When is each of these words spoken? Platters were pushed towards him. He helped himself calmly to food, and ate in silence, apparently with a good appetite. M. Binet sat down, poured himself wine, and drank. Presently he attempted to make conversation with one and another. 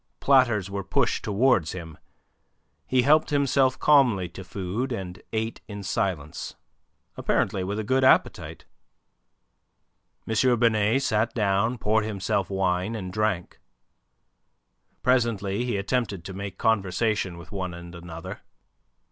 Platters 0.19 0.67
were 0.67 0.83
pushed 0.83 1.23
towards 1.23 1.73
him. 1.73 1.95
He 2.87 3.03
helped 3.03 3.29
himself 3.29 3.77
calmly 3.77 4.27
to 4.29 4.43
food, 4.43 4.91
and 4.91 5.21
ate 5.31 5.61
in 5.67 5.83
silence, 5.83 6.55
apparently 7.17 7.63
with 7.63 7.77
a 7.77 7.83
good 7.83 8.03
appetite. 8.03 8.65
M. 10.27 10.59
Binet 10.59 11.03
sat 11.03 11.35
down, 11.35 11.77
poured 11.77 12.03
himself 12.05 12.49
wine, 12.49 12.95
and 12.95 13.13
drank. 13.13 13.59
Presently 15.03 15.65
he 15.65 15.77
attempted 15.77 16.25
to 16.25 16.33
make 16.33 16.57
conversation 16.57 17.37
with 17.37 17.51
one 17.51 17.75
and 17.75 17.93
another. 17.93 18.41